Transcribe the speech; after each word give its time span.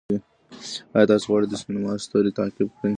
آیا 0.95 1.05
تاسې 1.09 1.25
غواړئ 1.29 1.47
د 1.49 1.55
سینما 1.61 1.91
ستوری 2.03 2.31
تعقیب 2.39 2.69
کړئ؟ 2.77 2.89